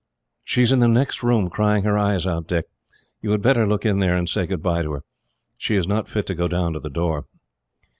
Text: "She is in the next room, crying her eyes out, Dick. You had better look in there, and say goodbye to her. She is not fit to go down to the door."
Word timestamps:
"She 0.43 0.63
is 0.63 0.71
in 0.71 0.79
the 0.79 0.87
next 0.87 1.21
room, 1.21 1.47
crying 1.51 1.83
her 1.83 1.95
eyes 1.95 2.25
out, 2.25 2.47
Dick. 2.47 2.65
You 3.21 3.29
had 3.33 3.43
better 3.43 3.67
look 3.67 3.85
in 3.85 3.99
there, 3.99 4.17
and 4.17 4.27
say 4.27 4.47
goodbye 4.47 4.81
to 4.81 4.93
her. 4.93 5.03
She 5.59 5.75
is 5.75 5.87
not 5.87 6.09
fit 6.09 6.25
to 6.25 6.33
go 6.33 6.47
down 6.47 6.73
to 6.73 6.79
the 6.79 6.89
door." 6.89 7.27